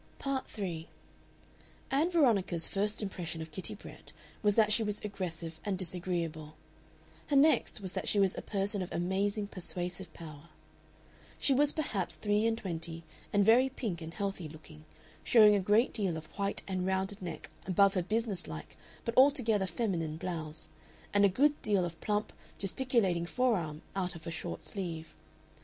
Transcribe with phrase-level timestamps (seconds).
[0.17, 0.87] Part 3
[1.91, 6.55] Ann Veronica's first impression of Kitty Brett was that she was aggressive and disagreeable;
[7.27, 10.49] her next that she was a person of amazing persuasive power.
[11.37, 14.85] She was perhaps three and twenty, and very pink and healthy looking,
[15.23, 19.67] showing a great deal of white and rounded neck above her business like but altogether
[19.67, 20.69] feminine blouse,
[21.13, 25.15] and a good deal of plump, gesticulating forearm out of her short sleeve.